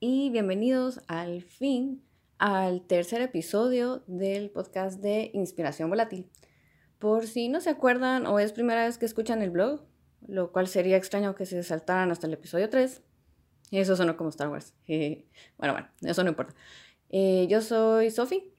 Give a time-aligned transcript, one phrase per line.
[0.00, 2.02] y bienvenidos al fin
[2.38, 6.28] al tercer episodio del podcast de Inspiración Volátil.
[6.98, 9.86] Por si no se acuerdan o es primera vez que escuchan el blog,
[10.26, 13.02] lo cual sería extraño que se saltaran hasta el episodio 3.
[13.70, 14.74] Eso sonó como Star Wars.
[14.86, 16.54] bueno, bueno, eso no importa.
[17.08, 18.52] Eh, yo soy Sofi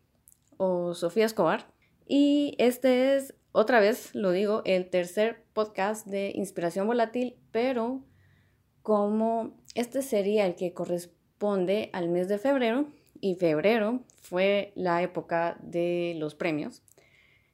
[0.58, 1.72] o Sofía Escobar
[2.08, 8.04] y este es, otra vez lo digo, el tercer podcast de Inspiración Volátil, pero
[8.82, 12.88] como este sería el que corresponde al mes de febrero
[13.20, 16.84] y febrero fue la época de los premios.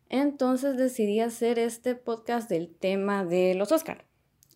[0.10, 4.06] Entonces decidí hacer este podcast del tema de los Oscar.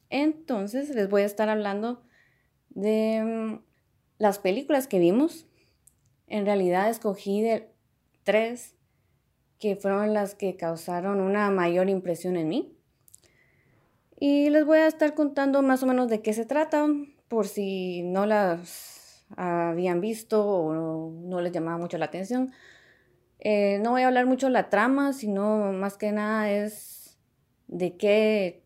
[0.09, 2.01] Entonces les voy a estar hablando
[2.69, 3.63] de mm,
[4.17, 5.45] las películas que vimos.
[6.27, 7.45] En realidad escogí
[8.23, 8.75] tres
[9.59, 12.77] que fueron las que causaron una mayor impresión en mí.
[14.19, 16.87] Y les voy a estar contando más o menos de qué se trata,
[17.31, 22.51] por si no las habían visto o no, les llamaba mucho la atención.
[23.39, 27.17] Eh, no voy a hablar mucho de la trama, sino más que nada es
[27.67, 28.65] de qué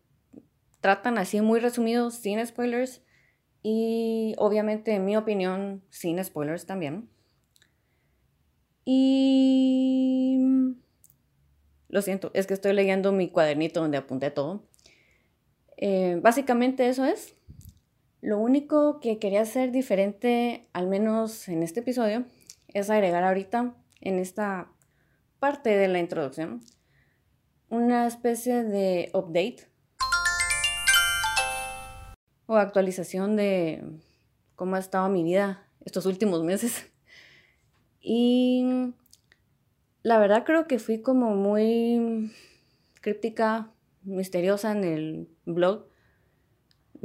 [0.80, 3.04] tratan así muy resumido, sin spoilers.
[3.62, 7.08] Y obviamente, en mi opinión, sin spoilers también.
[8.84, 10.40] Y...
[11.88, 14.64] Lo siento, es que estoy leyendo mi cuadernito donde apunté todo.
[15.76, 17.35] Eh, básicamente eso es.
[18.26, 22.24] Lo único que quería hacer diferente, al menos en este episodio,
[22.74, 24.68] es agregar ahorita en esta
[25.38, 26.60] parte de la introducción
[27.68, 29.68] una especie de update
[32.46, 33.84] o actualización de
[34.56, 36.84] cómo ha estado mi vida estos últimos meses.
[38.00, 38.92] Y
[40.02, 42.32] la verdad creo que fui como muy
[43.00, 43.70] críptica
[44.02, 45.86] misteriosa en el blog.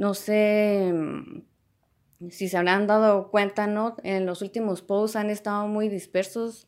[0.02, 3.94] No sé mm, si se habrán dado cuenta, ¿no?
[4.02, 6.66] En los últimos posts han estado muy dispersos.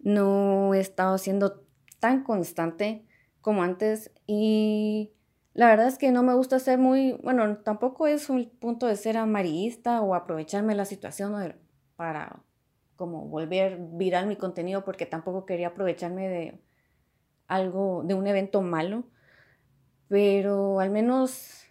[0.00, 1.62] No he estado siendo
[2.00, 3.06] tan constante
[3.40, 5.12] como antes y
[5.54, 8.96] la verdad es que no me gusta ser muy, bueno, tampoco es un punto de
[8.96, 11.54] ser amarillista o aprovecharme la situación
[11.94, 12.42] para
[12.96, 16.60] como volver viral mi contenido porque tampoco quería aprovecharme de
[17.46, 19.04] algo, de un evento malo
[20.08, 21.65] pero al menos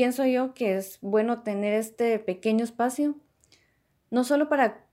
[0.00, 3.16] pienso yo que es bueno tener este pequeño espacio,
[4.10, 4.88] no solo para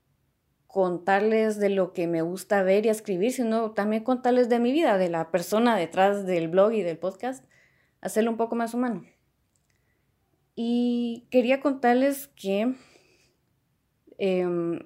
[0.66, 4.98] contarles de lo que me gusta ver y escribir, sino también contarles de mi vida,
[4.98, 7.42] de la persona detrás del blog y del podcast,
[8.02, 9.02] hacerlo un poco más humano.
[10.54, 12.74] Y quería contarles que
[14.18, 14.78] em,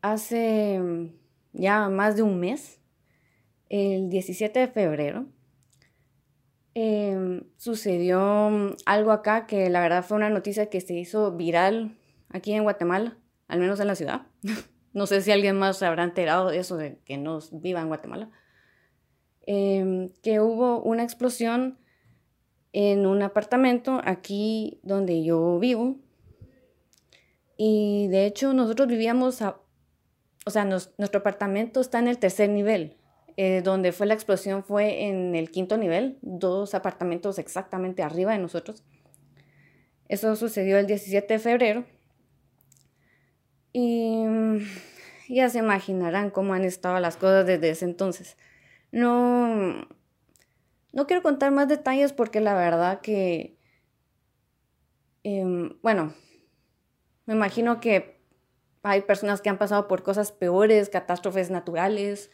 [0.00, 0.80] hace
[1.52, 2.80] ya más de un mes,
[3.68, 5.26] el 17 de febrero,
[6.74, 11.98] Em, sucedió mm, algo acá que la verdad fue una noticia que se hizo viral
[12.30, 13.18] aquí en Guatemala,
[13.48, 14.22] al menos en la ciudad.
[14.92, 17.88] no sé si alguien más se habrá enterado de eso, de que no viva en
[17.88, 18.30] Guatemala.
[19.46, 21.78] Em, que hubo una explosión
[22.72, 25.96] en un apartamento aquí donde yo vivo.
[27.58, 32.96] Y de hecho nosotros vivíamos, o sea, nuestro apartamento está en el tercer nivel.
[33.36, 38.38] Eh, donde fue la explosión fue en el quinto nivel, dos apartamentos exactamente arriba de
[38.38, 38.84] nosotros.
[40.08, 41.84] Eso sucedió el 17 de febrero.
[43.72, 44.58] Y mm,
[45.30, 48.36] ya se imaginarán cómo han estado las cosas desde ese entonces.
[48.90, 49.86] No,
[50.92, 53.56] no quiero contar más detalles porque la verdad que,
[55.22, 56.12] em, bueno,
[57.24, 58.20] me imagino que
[58.82, 62.30] hay personas que han pasado por cosas peores, catástrofes naturales,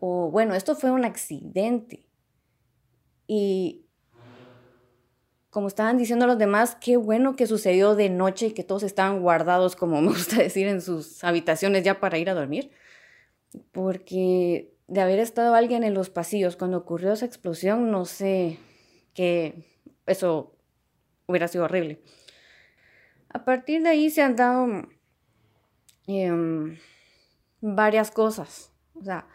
[0.00, 2.06] o bueno, esto fue un accidente.
[3.26, 3.86] Y
[5.50, 9.20] como estaban diciendo los demás, qué bueno que sucedió de noche y que todos estaban
[9.20, 12.70] guardados, como me gusta decir, en sus habitaciones ya para ir a dormir.
[13.72, 18.58] Porque de haber estado alguien en los pasillos cuando ocurrió esa explosión, no sé
[19.14, 19.66] que
[20.06, 20.56] eso
[21.26, 22.00] hubiera sido horrible.
[23.28, 24.66] A partir de ahí se han dado
[26.06, 26.78] em,
[27.60, 28.72] varias cosas.
[28.94, 29.28] O sea,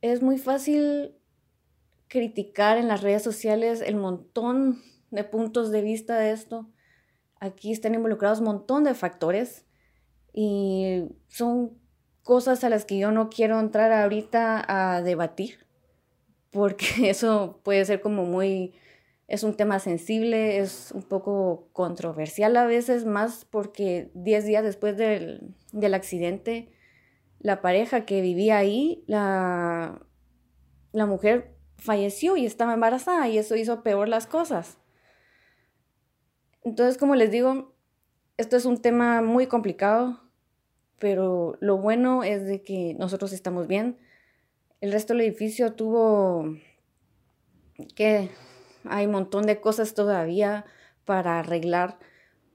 [0.00, 1.14] es muy fácil
[2.08, 6.70] criticar en las redes sociales el montón de puntos de vista de esto.
[7.40, 9.66] Aquí están involucrados un montón de factores
[10.32, 11.78] y son
[12.22, 15.66] cosas a las que yo no quiero entrar ahorita a debatir
[16.56, 18.74] porque eso puede ser como muy,
[19.28, 24.96] es un tema sensible, es un poco controversial a veces, más porque 10 días después
[24.96, 26.70] del, del accidente
[27.38, 30.00] la pareja que vivía ahí, la,
[30.92, 34.78] la mujer falleció y estaba embarazada y eso hizo peor las cosas.
[36.64, 37.74] Entonces, como les digo,
[38.36, 40.20] esto es un tema muy complicado,
[40.98, 43.98] pero lo bueno es de que nosotros estamos bien.
[44.80, 46.56] El resto del edificio tuvo
[47.94, 48.30] que
[48.84, 50.64] hay un montón de cosas todavía
[51.04, 51.98] para arreglar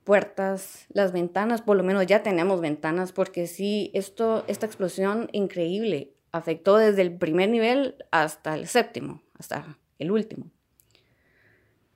[0.03, 6.13] puertas, las ventanas, por lo menos ya tenemos ventanas, porque sí, esto, esta explosión increíble
[6.31, 10.50] afectó desde el primer nivel hasta el séptimo, hasta el último.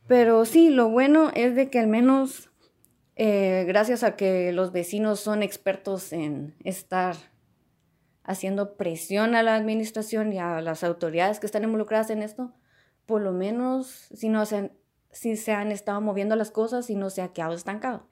[0.07, 2.49] Pero sí, lo bueno es de que al menos
[3.15, 7.15] eh, gracias a que los vecinos son expertos en estar
[8.23, 12.53] haciendo presión a la administración y a las autoridades que están involucradas en esto,
[13.05, 14.71] por lo menos si no se,
[15.15, 18.06] si se han estado moviendo las cosas y no se ha quedado estancado.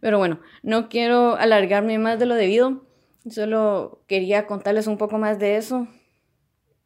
[0.00, 2.86] Pero bueno, no quiero alargarme más de lo debido,
[3.28, 5.88] solo quería contarles un poco más de eso,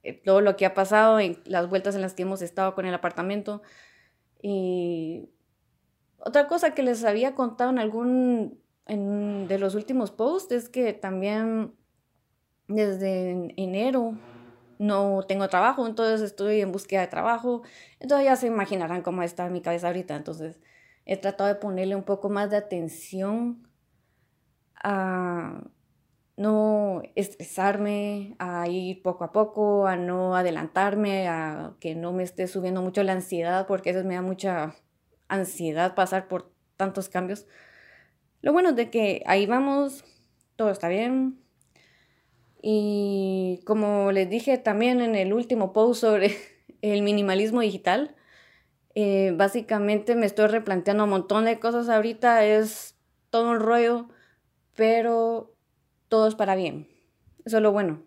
[0.03, 2.87] eh, todo lo que ha pasado y las vueltas en las que hemos estado con
[2.87, 3.61] el apartamento.
[4.41, 5.29] Y
[6.19, 11.75] otra cosa que les había contado en algún de los últimos posts es que también
[12.67, 14.19] desde enero
[14.81, 17.63] no tengo trabajo, entonces estoy en búsqueda de trabajo.
[18.01, 20.17] Entonces ya se imaginarán cómo está mi cabeza ahorita.
[20.17, 20.59] Entonces
[21.05, 23.69] he tratado de ponerle un poco más de atención
[24.83, 25.65] a
[26.39, 32.47] no estresarme, a ir poco a poco, a no adelantarme, a que no me esté
[32.47, 34.77] subiendo mucho la ansiedad, porque eso me da mucha
[35.29, 37.47] ansiedad pasar por tantos cambios.
[38.41, 40.07] Lo bueno es de que ahí vamos,
[40.57, 41.39] todo está bien,
[42.63, 46.37] y como les dije también en el último post sobre
[46.83, 48.15] el minimalismo digital,
[48.95, 52.97] eh, básicamente me estoy replanteando un montón de cosas ahorita, es
[53.31, 54.09] todo un rollo,
[54.75, 55.55] pero
[56.09, 56.89] todo es para bien.
[57.45, 58.03] Eso es lo bueno.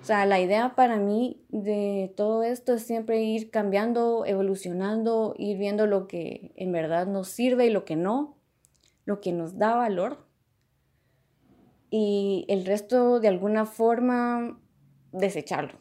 [0.00, 5.58] O sea, la idea para mí de todo esto es siempre ir cambiando, evolucionando, ir
[5.58, 8.36] viendo lo que en verdad nos sirve y lo que no,
[9.04, 10.25] lo que nos da valor
[11.90, 14.58] y el resto de alguna forma
[15.12, 15.78] desecharlo.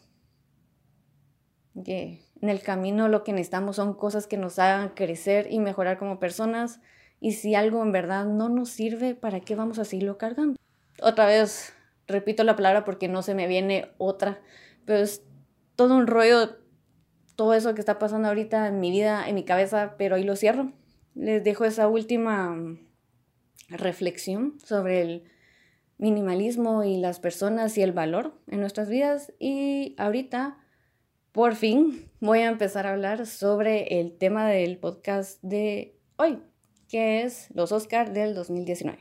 [1.84, 5.98] Que en el camino lo que necesitamos son cosas que nos hagan crecer y mejorar
[5.98, 6.80] como personas
[7.20, 10.60] y si algo en verdad no nos sirve, ¿para qué vamos a seguirlo cargando?
[11.02, 11.74] Otra vez
[12.08, 14.42] repito la palabra porque no se me viene otra,
[14.86, 15.24] pero es
[15.76, 16.58] todo un rollo,
[17.36, 20.36] todo eso que está pasando ahorita en mi vida, en mi cabeza, pero ahí lo
[20.36, 20.72] cierro.
[21.16, 22.56] Les dejo esa última
[23.70, 25.24] reflexión sobre el
[25.98, 29.34] minimalismo y las personas y el valor en nuestras vidas.
[29.40, 30.58] Y ahorita,
[31.32, 36.40] por fin, voy a empezar a hablar sobre el tema del podcast de hoy,
[36.90, 39.00] que es los Oscars del 2019.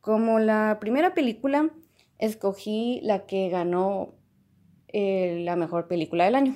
[0.00, 1.70] Como la primera película,
[2.18, 4.14] escogí la que ganó
[4.88, 6.54] eh, la mejor película del año,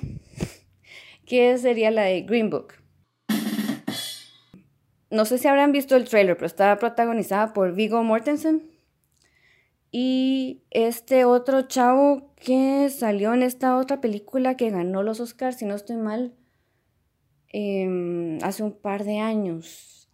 [1.25, 2.78] que sería la de Green Book
[5.11, 8.69] no sé si habrán visto el trailer, pero está protagonizada por Vigo Mortensen.
[9.91, 15.65] Y este otro chavo que salió en esta otra película que ganó los Oscars, si
[15.65, 16.35] no estoy mal,
[17.47, 20.09] em, hace un par de años,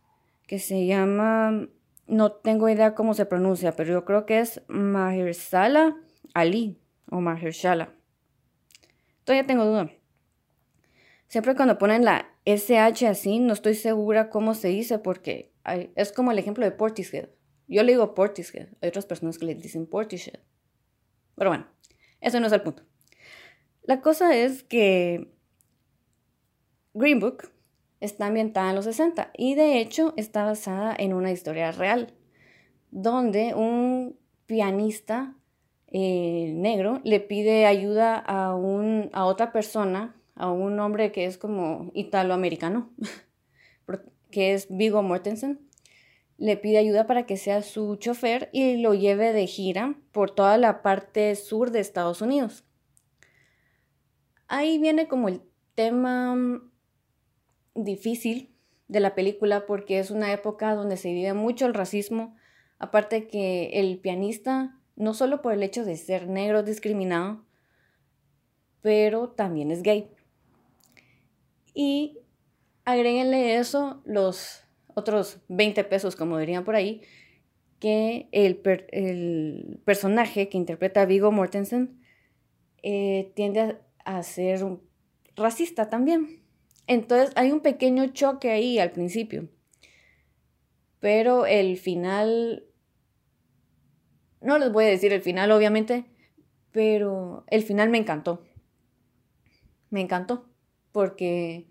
[0.48, 1.68] que se llama,
[2.08, 5.98] no tengo idea cómo se pronuncia, pero yo creo que es Mahershala
[6.34, 7.94] Ali o Mahershala.
[9.26, 9.92] Todavía tengo duda.
[11.28, 15.52] Siempre cuando ponen la SH así, no estoy segura cómo se dice porque
[15.96, 17.30] es como el ejemplo de Portishead.
[17.68, 20.40] Yo le digo Portishead, hay otras personas que le dicen Portishead.
[21.36, 21.68] Pero bueno,
[22.22, 22.84] eso no es el punto.
[23.84, 25.32] La cosa es que
[26.94, 27.52] Green Book
[28.00, 32.14] está ambientada en los 60 y de hecho está basada en una historia real,
[32.92, 35.36] donde un pianista
[35.88, 41.38] eh, negro le pide ayuda a, un, a otra persona a un hombre que es
[41.38, 42.92] como italoamericano,
[44.32, 45.60] que es Vigo Mortensen.
[46.38, 50.58] Le pide ayuda para que sea su chofer y lo lleve de gira por toda
[50.58, 52.66] la parte sur de Estados Unidos.
[54.48, 55.42] Ahí viene como el
[55.76, 56.36] tema
[57.74, 58.54] difícil
[58.88, 62.36] de la película porque es una época donde se vive mucho el racismo,
[62.80, 67.46] aparte que el pianista, no solo por el hecho de ser negro discriminado,
[68.82, 70.15] pero también es gay.
[71.76, 72.20] Y
[72.86, 74.64] agréguenle eso los
[74.96, 77.02] otros 20 pesos, como dirían por ahí,
[77.80, 78.56] que el,
[79.84, 82.02] personaje que interpreta a Vigo Mortensen
[82.82, 84.66] eh, tiende a, ser
[85.36, 86.42] racista también.
[86.88, 89.50] Entonces hay un pequeño choque ahí al principio.
[91.02, 92.66] Pero el final,
[94.40, 96.06] no les voy a decir el final obviamente,
[96.72, 98.46] pero el final me encantó.
[99.90, 100.55] Me encantó
[100.96, 101.68] porque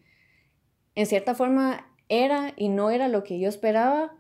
[0.95, 4.15] en cierta forma era y no era lo que yo esperaba,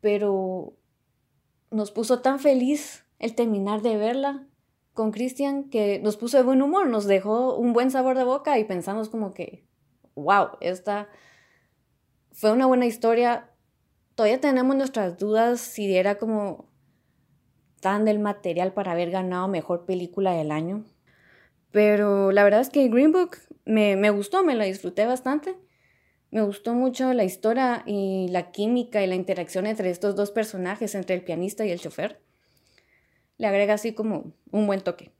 [0.00, 0.76] pero
[1.72, 4.46] nos puso tan feliz el terminar de verla
[4.94, 8.60] con Cristian que nos puso de buen humor, nos dejó un buen sabor de boca
[8.60, 9.66] y pensamos como que,
[10.14, 11.08] wow, esta
[12.30, 13.50] fue una buena historia.
[14.14, 16.70] Todavía tenemos nuestras dudas si era como
[17.80, 20.84] tan del material para haber ganado mejor película del año.
[21.72, 25.56] Pero la verdad es que Green Book me, me gustó, me la disfruté bastante.
[26.30, 30.94] Me gustó mucho la historia y la química y la interacción entre estos dos personajes,
[30.94, 32.20] entre el pianista y el chofer.
[33.38, 35.12] Le agrega así como un buen toque.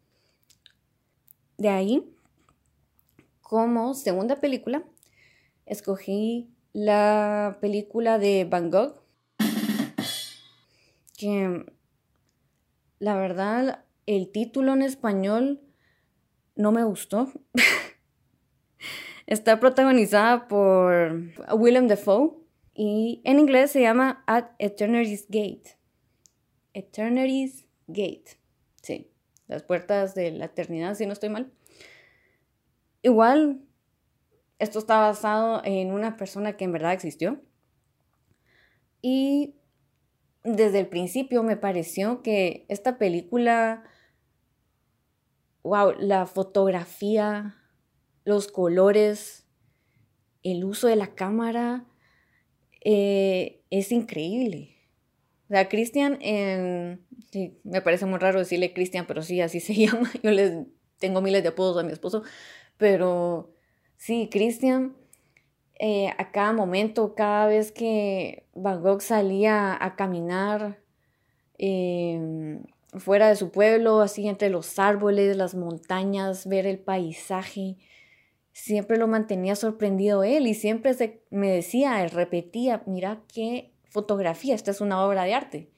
[1.58, 2.12] De ahí,
[3.40, 4.84] como segunda película,
[5.64, 9.00] escogí la película de Van Gogh,
[11.16, 11.64] que
[12.98, 15.60] la verdad el título en español
[16.56, 17.32] no me gustó.
[19.26, 21.22] Está protagonizada por
[21.52, 22.32] Willem Dafoe
[22.74, 25.78] y en inglés se llama At Eternity's Gate.
[26.74, 28.38] Eternity's Gate.
[28.82, 29.10] Sí,
[29.46, 31.52] las puertas de la eternidad, si no estoy mal.
[33.02, 33.62] Igual,
[34.58, 37.40] esto está basado en una persona que en verdad existió.
[39.00, 39.54] Y
[40.42, 43.84] desde el principio me pareció que esta película,
[45.66, 47.56] wow, la fotografía,
[48.24, 49.46] los colores,
[50.42, 51.84] el uso de la cámara,
[52.84, 54.76] eh, es increíble.
[55.46, 60.10] O sea, Cristian, me parece muy raro decirle Cristian, pero sí, así se llama.
[60.22, 60.66] Yo les
[60.98, 62.22] tengo miles de apodos a mi esposo,
[62.76, 63.52] pero
[63.96, 64.96] sí, Cristian,
[65.78, 70.80] eh, a cada momento, cada vez que Van Gogh salía a caminar
[71.58, 72.62] em,
[72.94, 77.76] fuera de su pueblo, así entre los árboles, las montañas, ver el paisaje,
[78.52, 80.96] siempre lo mantenía sorprendido él y siempre
[81.30, 85.70] me decía, repetía, mira qué fotografía, esta es una obra de arte.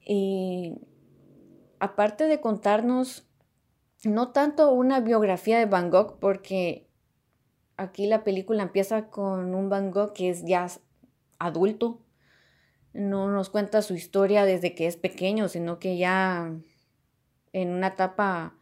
[0.00, 0.74] Y
[1.78, 3.26] aparte de contarnos
[4.04, 6.90] no tanto una biografía de Van Gogh, porque
[7.78, 10.66] aquí la película empieza con un Van Gogh que es ya
[11.38, 12.03] adulto,
[12.94, 16.52] no nos cuenta su historia desde que es pequeño, sino que ya
[17.52, 18.56] en una etapa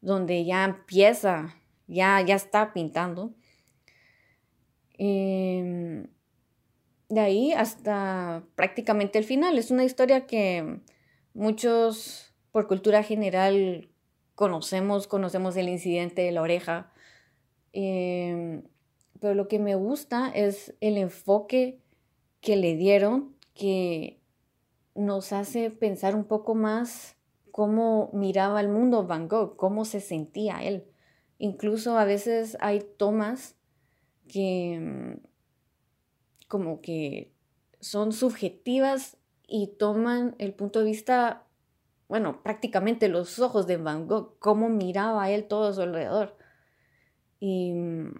[0.00, 1.54] donde ya empieza
[1.88, 3.34] ya, ya está pintando.
[4.98, 6.06] Em,
[7.08, 9.58] de ahí hasta prácticamente el final.
[9.58, 10.80] Es una historia que
[11.34, 13.88] muchos por cultura general
[14.34, 16.92] conocemos, conocemos el incidente de la oreja.
[17.72, 18.62] Em,
[19.20, 21.80] pero lo que me gusta es el enfoque
[22.40, 24.22] que le dieron, que
[24.94, 27.16] nos hace pensar un poco más
[27.50, 30.86] cómo miraba el mundo Van Gogh, cómo se sentía él.
[31.38, 33.56] Incluso a veces hay tomas
[34.28, 35.26] que mm,
[36.46, 37.32] como que
[37.80, 41.46] son subjetivas y toman el punto de vista,
[42.08, 46.36] bueno, prácticamente los ojos de Van Gogh, cómo miraba él todo a su alrededor.
[47.40, 48.14] Y mm,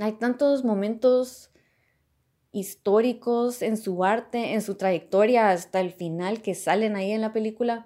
[0.00, 1.53] hay tantos momentos
[2.54, 7.32] históricos en su arte, en su trayectoria hasta el final que salen ahí en la
[7.34, 7.84] película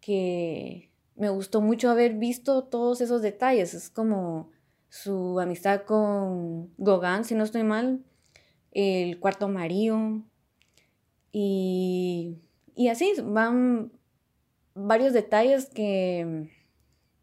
[0.00, 3.72] que me gustó mucho haber visto todos esos detalles.
[3.72, 4.50] Es como
[4.88, 8.04] su amistad con Gauguin, si no estoy mal,
[8.72, 10.22] el cuarto amarillo
[11.32, 12.36] y,
[12.74, 13.92] y así van
[14.74, 16.50] varios detalles que,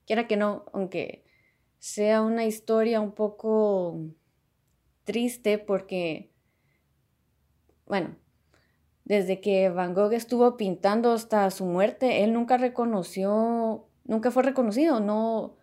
[0.06, 1.26] quiera que no, aunque
[1.80, 4.00] sea una historia un poco
[5.04, 6.32] triste porque,
[7.88, 8.16] bueno,
[9.06, 15.00] desde que Van Gogh estuvo pintando hasta su muerte, él nunca reconoció, nunca fue reconocido,
[15.00, 15.56] no,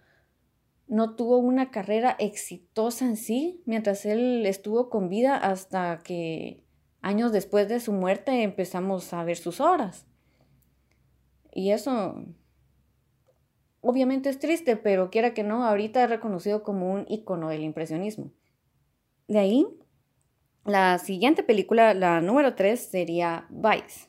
[0.86, 6.64] no tuvo una carrera exitosa en sí mientras él estuvo con vida hasta que
[7.02, 10.06] años después de su muerte empezamos a ver sus obras.
[11.52, 12.24] Y eso
[13.80, 18.32] obviamente es triste, pero quiera que no, ahorita es reconocido como un icono del impresionismo.
[19.28, 19.66] De ahí
[20.64, 24.08] la siguiente película, la número 3, sería Vice.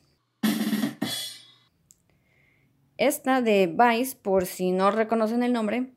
[2.96, 5.92] Esta de Vice, por si no reconocen el nombre,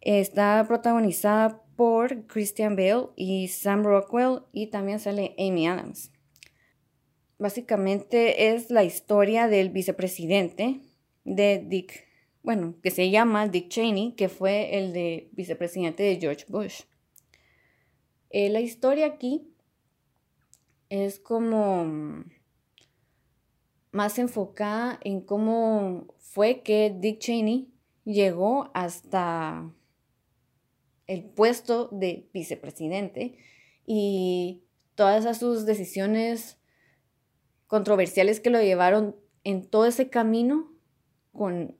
[0.00, 6.12] está protagonizada por Christian Bale y Sam Rockwell y también sale Amy Adams.
[7.38, 10.80] Básicamente es la historia del vicepresidente
[11.24, 12.06] de Dick,
[12.42, 16.82] bueno, que se llama Dick Cheney, que fue el de vicepresidente de George Bush.
[18.30, 19.47] Eh, la historia aquí
[20.90, 22.24] es como
[23.92, 27.72] más enfocada en cómo fue que Dick Cheney
[28.04, 29.72] llegó hasta
[31.06, 33.36] el puesto de vicepresidente
[33.86, 34.62] y
[34.94, 36.58] todas sus decisiones
[37.66, 40.72] controversiales que lo llevaron en todo ese camino
[41.32, 41.76] con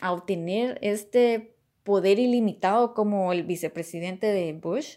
[0.00, 4.96] a obtener este poder ilimitado como el vicepresidente de Bush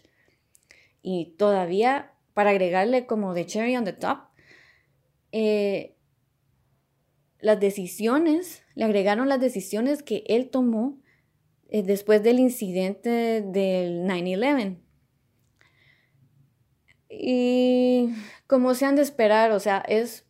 [1.02, 4.32] y todavía para agregarle como de cherry on the top
[5.32, 5.96] eh,
[7.40, 11.00] las decisiones le agregaron las decisiones que él tomó
[11.68, 14.78] eh, después del incidente del 9-11.
[17.08, 18.10] Y
[18.46, 20.24] como se han de esperar, o sea, es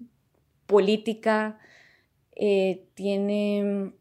[0.67, 1.59] política,
[2.35, 3.93] eh, tiene,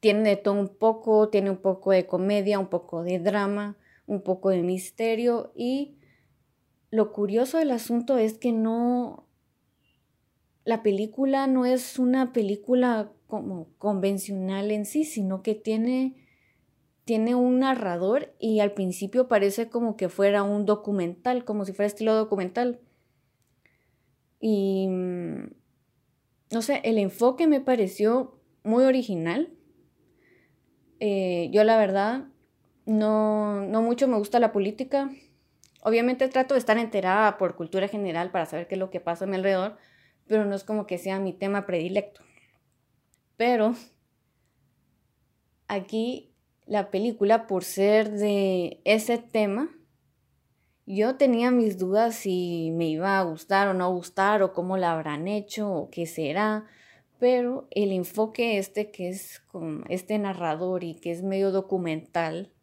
[0.00, 4.22] tiene de todo un poco, tiene un poco de comedia, un poco de drama, un
[4.22, 5.96] poco de misterio y
[6.94, 9.26] lo curioso del asunto es que no,
[10.64, 16.14] la película no es una película como convencional en sí, sino que tiene,
[17.04, 21.88] tiene un narrador y al principio parece como que fuera un documental, como si fuera
[21.88, 22.78] estilo documental.
[24.38, 25.50] Y mm,
[26.52, 29.52] no sé, el enfoque me pareció muy original.
[31.00, 32.28] Eh, yo la verdad
[32.86, 35.10] no, no mucho me gusta la política.
[35.86, 39.26] Obviamente trato de estar enterada por cultura general para saber qué es lo que pasa
[39.26, 39.76] a mi alrededor,
[40.26, 42.22] pero no es como que sea mi tema predilecto.
[43.36, 43.74] Pero
[45.68, 46.32] aquí
[46.64, 49.68] la película, por ser de ese tema,
[50.86, 54.92] yo tenía mis dudas si me iba a gustar o no gustar, o cómo la
[54.92, 56.64] habrán hecho, o qué será,
[57.18, 62.54] pero el enfoque este que es con este narrador y que es medio documental,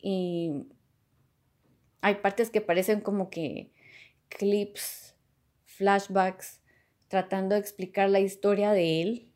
[0.00, 0.66] y
[2.06, 3.72] hay partes que parecen como que
[4.28, 5.16] clips,
[5.64, 6.60] flashbacks,
[7.08, 9.32] tratando de explicar la historia de él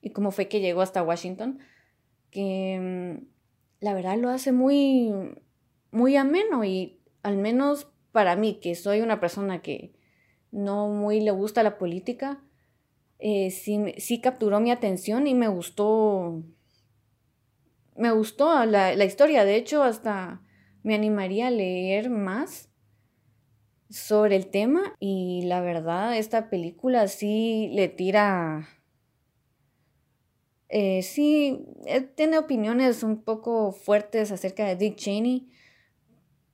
[0.00, 1.58] y cómo fue que llegó hasta Washington,
[2.30, 3.26] que mm,
[3.80, 5.12] la verdad lo hace muy,
[5.90, 9.92] muy ameno y al menos para mí, que soy una persona que
[10.52, 12.40] no muy le gusta la política,
[13.18, 16.44] eh, sí, capturó mi atención y me gustó,
[17.96, 20.45] me gustó la, la historia, de hecho hasta
[20.86, 22.70] me animaría a leer más
[23.90, 28.68] sobre el tema y la verdad esta película sí le tira
[30.68, 35.48] eh, sí, eh, tiene opiniones un poco fuertes acerca de Dick Cheney,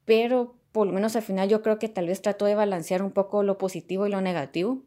[0.06, 3.12] pero por lo menos al final yo creo que tal vez trató de balancear un
[3.12, 4.82] poco lo positivo y lo negativo.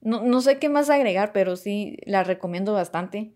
[0.00, 3.34] No, no sé qué más agregar, pero sí la recomiendo bastante.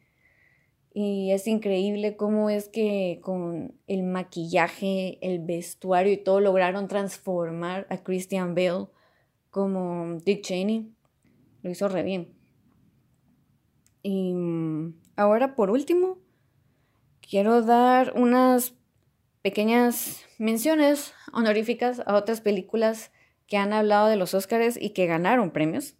[0.98, 7.86] Y es increíble cómo es que con el maquillaje, el vestuario y todo lograron transformar
[7.90, 8.86] a Christian Bale
[9.50, 10.90] como Dick Cheney.
[11.60, 12.32] Lo hizo re bien.
[14.02, 16.16] Y mm, ahora por último,
[17.20, 18.72] quiero dar unas
[19.42, 23.12] pequeñas menciones honoríficas a otras películas
[23.46, 25.94] que han hablado de los Oscars y que ganaron premios.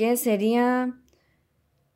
[0.00, 0.98] ¿Qué sería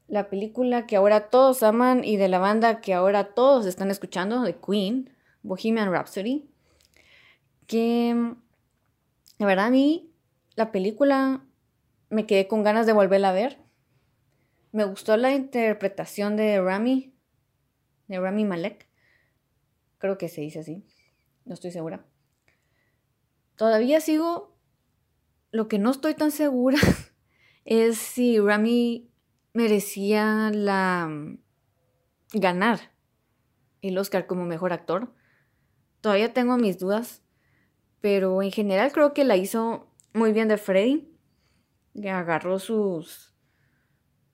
[0.08, 4.42] la película que ahora todos aman y de la banda que ahora todos están escuchando,
[4.42, 5.08] de Queen,
[5.42, 6.46] Bohemian Rhapsody,
[7.66, 8.34] que
[9.38, 10.12] la verdad a mí
[10.54, 11.46] la película
[12.10, 13.58] me quedé con ganas de volverla a ver.
[14.70, 17.14] Me gustó la interpretación de Rami,
[18.08, 18.86] de Rami Malek.
[19.96, 20.84] Creo que se dice así,
[21.46, 22.04] no estoy segura.
[23.56, 24.54] Todavía sigo,
[25.52, 26.76] lo que no estoy tan segura
[27.64, 29.10] es si Rami
[29.52, 31.10] merecía la
[32.32, 32.92] ganar
[33.80, 35.12] el Oscar como mejor actor.
[36.00, 37.22] Todavía tengo mis dudas,
[38.00, 41.10] pero en general creo que la hizo muy bien de Freddy.
[42.04, 43.34] Agarró sus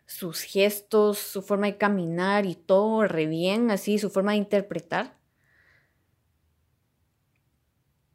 [0.06, 5.16] sus gestos, su forma de caminar y todo re bien, así su forma de interpretar.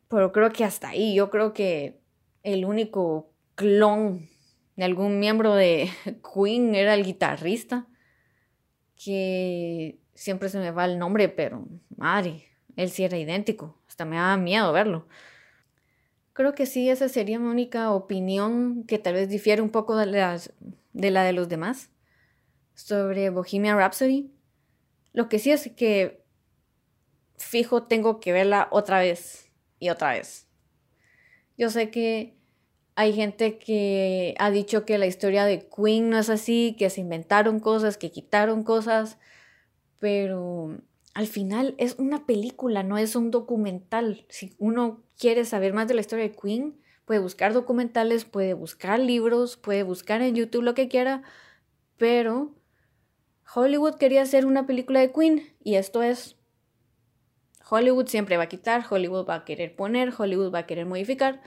[0.10, 2.02] Pero creo que hasta ahí, yo creo que
[2.44, 4.28] el único clon
[4.76, 5.90] de algún miembro de
[6.34, 7.88] Queen era el guitarrista,
[8.96, 14.16] que siempre se me va el nombre, pero madre, él sí era idéntico, hasta me
[14.16, 15.08] daba miedo verlo.
[16.34, 20.06] Creo que sí, esa sería mi única opinión que tal vez difiere un poco de,
[20.94, 21.92] de la de los demás
[22.74, 24.32] sobre Bohemian Rhapsody.
[25.14, 26.26] Lo que sí es que
[27.38, 30.48] fijo tengo que verla otra vez y otra vez.
[31.58, 32.35] Yo sé que
[32.96, 37.02] hay gente que ha dicho que la historia de Queen no es así, que se
[37.02, 39.18] inventaron cosas, que quitaron cosas,
[40.00, 40.78] pero
[41.14, 44.26] al final es una película, no es un documental.
[44.30, 49.00] Si uno quiere saber más de la historia de Queen, puede buscar documentales, puede buscar
[49.00, 51.22] libros, puede buscar en YouTube lo que quiera,
[51.98, 52.56] pero
[53.54, 56.38] Hollywood quería hacer una película de Queen y esto es
[57.70, 61.42] Hollywood siempre va a quitar, Hollywood va a querer poner, Hollywood va a querer modificar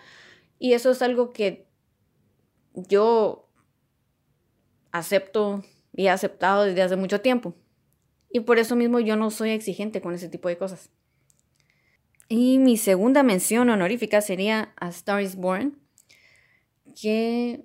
[0.58, 1.68] y eso es algo que
[2.74, 3.48] yo
[4.92, 5.62] acepto
[5.94, 7.54] y he aceptado desde hace mucho tiempo.
[8.30, 10.90] Y por eso mismo yo no soy exigente con ese tipo de cosas.
[12.28, 15.78] Y mi segunda mención honorífica sería a Star is Born,
[17.00, 17.64] que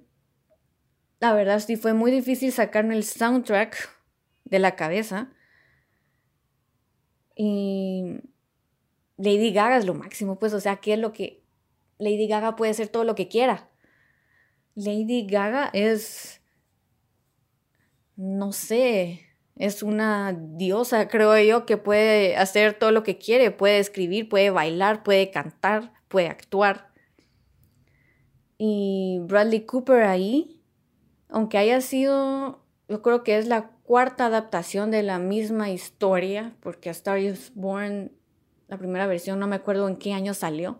[1.20, 3.90] la verdad sí fue muy difícil sacarme el soundtrack
[4.46, 5.34] de la cabeza.
[7.36, 8.22] Y
[9.18, 11.43] Lady Gaga es lo máximo, pues, o sea, ¿qué es lo que
[11.98, 13.70] Lady Gaga puede hacer todo lo que quiera?
[14.76, 16.42] Lady Gaga es,
[18.16, 19.22] no sé,
[19.56, 24.50] es una diosa, creo yo, que puede hacer todo lo que quiere, puede escribir, puede
[24.50, 26.92] bailar, puede cantar, puede actuar.
[28.58, 30.62] Y Bradley Cooper ahí,
[31.30, 36.90] aunque haya sido, yo creo que es la cuarta adaptación de la misma historia, porque
[36.90, 38.12] A Star is Born,
[38.68, 40.80] la primera versión, no me acuerdo en qué año salió.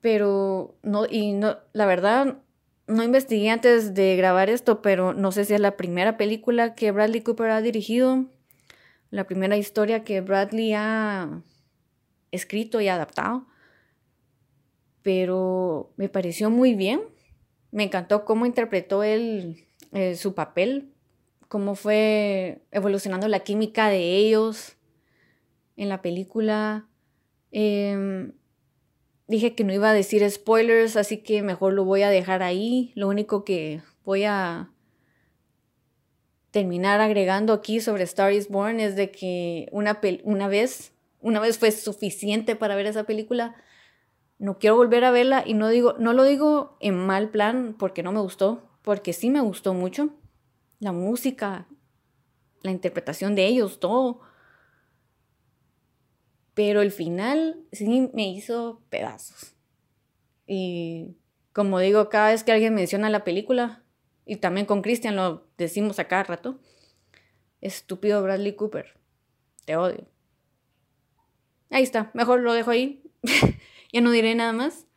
[0.00, 2.38] Pero no, y no, la verdad,
[2.86, 6.90] no investigué antes de grabar esto, pero no sé si es la primera película que
[6.90, 8.26] Bradley Cooper ha dirigido,
[9.10, 11.42] la primera historia que Bradley ha
[12.30, 13.46] escrito y adaptado.
[15.02, 17.00] Pero me pareció muy bien.
[17.70, 20.92] Me encantó cómo interpretó él eh, su papel,
[21.48, 24.76] cómo fue evolucionando la química de ellos
[25.76, 26.88] en la película.
[27.50, 28.32] Em,
[29.28, 32.92] dije que no iba a decir spoilers, así que mejor lo voy a dejar ahí.
[32.94, 34.70] Lo único que voy a
[36.50, 41.58] terminar agregando aquí sobre Star is Born es de que una, una vez, una vez
[41.58, 43.54] fue suficiente para ver esa película.
[44.38, 48.02] No quiero volver a verla y no digo, no lo digo en mal plan porque
[48.02, 50.10] no me gustó, porque sí me gustó mucho.
[50.80, 51.66] La música,
[52.62, 54.20] la interpretación de ellos, todo
[56.58, 59.54] pero el final sí me hizo pedazos.
[60.44, 61.14] Y
[61.52, 63.84] como digo, cada vez que alguien menciona la película,
[64.26, 66.58] y también con Christian lo decimos a cada rato,
[67.60, 68.98] estúpido Bradley Cooper,
[69.66, 70.08] te odio.
[71.70, 73.04] Ahí está, mejor lo dejo ahí,
[73.92, 74.88] ya no diré nada más.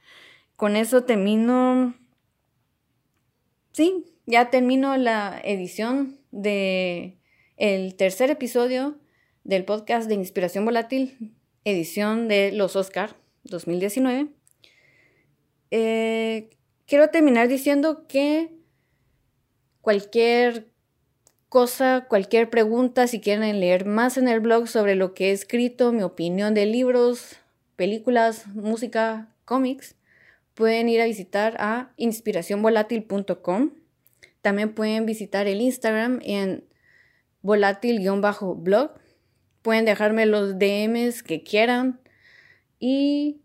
[0.55, 1.93] Con eso termino,
[3.71, 7.19] sí, ya termino la edición de
[7.99, 8.97] tercer episodio
[9.43, 14.29] del podcast de Inspiración Volátil edición de los Oscar 2019.
[15.71, 16.49] Eh,
[16.85, 18.51] quiero terminar diciendo que
[19.81, 20.67] cualquier
[21.49, 25.91] cosa, cualquier pregunta, si quieren leer más en el blog sobre lo que he escrito,
[25.91, 27.37] mi opinión de libros,
[27.75, 29.95] películas, música, cómics,
[30.53, 33.71] pueden ir a visitar a inspiracionvolátil.com.
[34.41, 36.63] También pueden visitar el Instagram en
[37.41, 39.00] volátil-blog
[39.61, 41.99] Pueden dejarme los DMs que quieran.
[42.79, 43.41] Y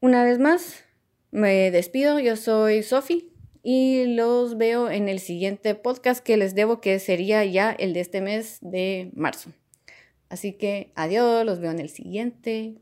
[0.00, 0.84] una vez más,
[1.30, 2.18] me despido.
[2.18, 7.44] Yo soy Sofi y los veo en el siguiente podcast que les debo, que sería
[7.44, 9.50] ya el de este mes de marzo.
[10.28, 12.80] Así que adiós, los veo en el siguiente